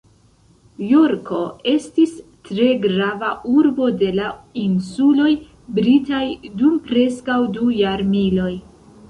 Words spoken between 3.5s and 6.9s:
urbo de la insuloj britaj dum